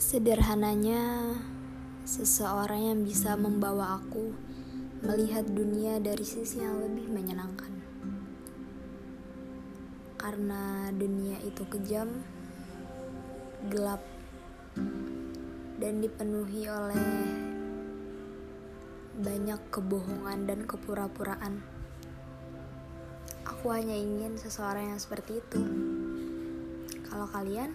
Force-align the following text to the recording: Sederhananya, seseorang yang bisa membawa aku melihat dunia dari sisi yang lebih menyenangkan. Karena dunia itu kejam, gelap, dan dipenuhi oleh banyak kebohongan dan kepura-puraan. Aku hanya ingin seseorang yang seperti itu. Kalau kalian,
Sederhananya, 0.00 1.36
seseorang 2.08 2.88
yang 2.88 3.00
bisa 3.04 3.36
membawa 3.36 4.00
aku 4.00 4.32
melihat 5.04 5.44
dunia 5.44 6.00
dari 6.00 6.24
sisi 6.24 6.64
yang 6.64 6.80
lebih 6.80 7.04
menyenangkan. 7.12 7.68
Karena 10.16 10.88
dunia 10.88 11.36
itu 11.44 11.68
kejam, 11.68 12.16
gelap, 13.68 14.00
dan 15.76 16.00
dipenuhi 16.00 16.64
oleh 16.64 17.06
banyak 19.20 19.60
kebohongan 19.68 20.48
dan 20.48 20.64
kepura-puraan. 20.64 21.60
Aku 23.44 23.68
hanya 23.68 24.00
ingin 24.00 24.40
seseorang 24.40 24.96
yang 24.96 25.00
seperti 25.04 25.44
itu. 25.44 25.60
Kalau 27.04 27.28
kalian, 27.28 27.68